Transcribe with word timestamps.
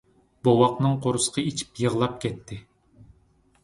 بوۋاقنىڭ 0.47 0.95
قورسىقى 1.05 1.45
ئېچىپ 1.51 1.85
يىغلاپ 1.85 2.19
كەتتى. 2.27 2.63